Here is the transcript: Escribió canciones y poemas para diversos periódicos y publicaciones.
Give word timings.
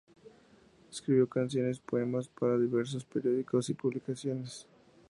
Escribió 0.89 1.29
canciones 1.29 1.77
y 1.77 1.81
poemas 1.81 2.27
para 2.27 2.57
diversos 2.57 3.05
periódicos 3.05 3.69
y 3.69 3.75
publicaciones. 3.75 4.65